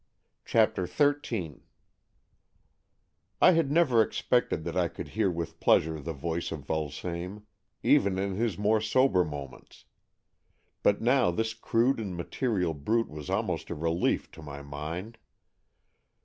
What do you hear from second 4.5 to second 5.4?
that I could hear